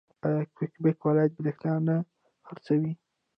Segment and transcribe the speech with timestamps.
[0.25, 1.95] آیا کیوبیک ولایت بریښنا نه
[2.45, 2.91] خرڅوي؟